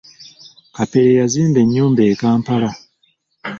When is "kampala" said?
2.21-2.69